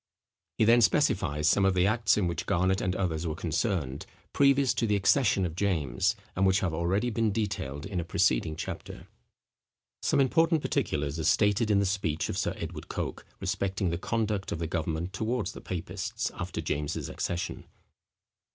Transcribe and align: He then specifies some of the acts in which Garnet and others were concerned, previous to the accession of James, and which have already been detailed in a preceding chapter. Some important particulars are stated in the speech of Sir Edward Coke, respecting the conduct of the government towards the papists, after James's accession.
He 0.57 0.65
then 0.65 0.81
specifies 0.81 1.47
some 1.47 1.63
of 1.63 1.75
the 1.75 1.85
acts 1.85 2.17
in 2.17 2.25
which 2.25 2.47
Garnet 2.47 2.81
and 2.81 2.95
others 2.95 3.27
were 3.27 3.35
concerned, 3.35 4.07
previous 4.33 4.73
to 4.73 4.87
the 4.87 4.95
accession 4.95 5.45
of 5.45 5.53
James, 5.55 6.15
and 6.35 6.43
which 6.43 6.61
have 6.61 6.73
already 6.73 7.11
been 7.11 7.31
detailed 7.31 7.85
in 7.85 7.99
a 7.99 8.03
preceding 8.03 8.55
chapter. 8.55 9.07
Some 10.01 10.19
important 10.19 10.63
particulars 10.63 11.19
are 11.19 11.23
stated 11.23 11.69
in 11.69 11.77
the 11.77 11.85
speech 11.85 12.29
of 12.29 12.37
Sir 12.39 12.55
Edward 12.57 12.87
Coke, 12.87 13.27
respecting 13.39 13.91
the 13.91 13.99
conduct 13.99 14.51
of 14.51 14.57
the 14.57 14.65
government 14.65 15.13
towards 15.13 15.51
the 15.51 15.61
papists, 15.61 16.31
after 16.33 16.61
James's 16.61 17.07
accession. 17.07 17.65